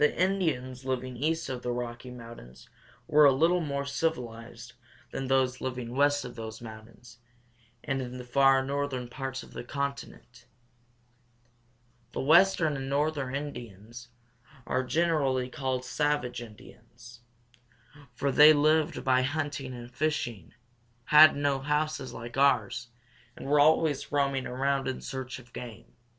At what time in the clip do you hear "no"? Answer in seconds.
21.35-21.59